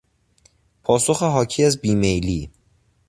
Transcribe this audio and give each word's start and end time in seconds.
پاسخ 0.83 1.23
حاکی 1.23 1.63
از 1.63 1.81
بیمیلی 1.81 2.49